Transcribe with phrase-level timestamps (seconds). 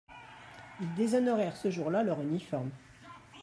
[0.79, 2.71] Ils déshonorèrent ce jour-là leur uniforme.